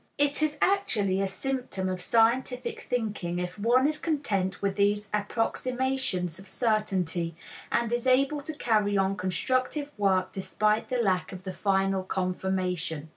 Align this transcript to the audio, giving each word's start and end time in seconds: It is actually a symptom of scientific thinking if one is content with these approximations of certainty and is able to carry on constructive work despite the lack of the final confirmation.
It 0.17 0.41
is 0.41 0.57
actually 0.63 1.21
a 1.21 1.27
symptom 1.27 1.87
of 1.87 2.01
scientific 2.01 2.79
thinking 2.81 3.37
if 3.37 3.59
one 3.59 3.87
is 3.87 3.99
content 3.99 4.59
with 4.59 4.75
these 4.75 5.07
approximations 5.13 6.39
of 6.39 6.47
certainty 6.47 7.35
and 7.71 7.93
is 7.93 8.07
able 8.07 8.41
to 8.41 8.53
carry 8.55 8.97
on 8.97 9.15
constructive 9.15 9.91
work 9.99 10.31
despite 10.31 10.89
the 10.89 10.97
lack 10.97 11.31
of 11.31 11.43
the 11.43 11.53
final 11.53 12.03
confirmation. 12.03 13.09